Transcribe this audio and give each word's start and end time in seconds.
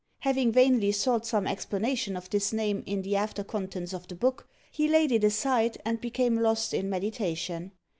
Having 0.21 0.53
vainly 0.53 0.91
sought 0.93 1.27
some 1.27 1.45
explanation 1.45 2.17
of 2.17 2.27
this 2.31 2.51
name 2.51 2.81
in 2.87 3.03
the 3.03 3.15
after 3.15 3.43
contents 3.43 3.93
of 3.93 4.07
the 4.07 4.15
book, 4.15 4.49
he 4.71 4.87
laid 4.87 5.11
it 5.11 5.23
aside, 5.23 5.77
and 5.85 6.01
became 6.01 6.39
lost 6.39 6.73
in 6.73 6.89
meditation. 6.89 7.71